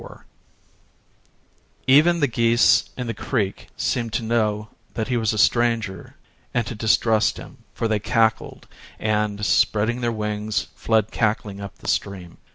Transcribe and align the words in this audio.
IV 0.01 0.17
Even 1.85 2.21
the 2.21 2.27
geese 2.27 2.89
in 2.97 3.05
the 3.05 3.13
creek 3.13 3.67
seemed 3.77 4.11
to 4.13 4.23
know 4.23 4.69
that 4.95 5.09
he 5.09 5.15
was 5.15 5.31
a 5.31 5.37
stranger 5.37 6.15
and 6.55 6.65
to 6.65 6.73
distrust 6.73 7.37
him, 7.37 7.59
for 7.75 7.87
they 7.87 7.99
cackled 7.99 8.67
and, 8.97 9.45
spreading 9.45 10.01
their 10.01 10.11
wings, 10.11 10.69
fled 10.73 11.11
cackling 11.11 11.61
up 11.61 11.75
the 11.77 11.87
stream. 11.87 12.39